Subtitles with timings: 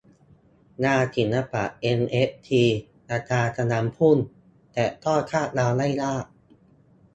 [0.85, 2.63] งานศิลปะเอ็นเอฟที
[3.11, 4.17] ราคากำลังพุ่ง
[4.73, 6.25] แต่ก็คาดเดาได้ยาก